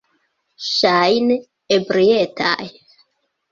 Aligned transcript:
Ŝajne, 0.67 1.37
ebrietaj. 1.79 2.69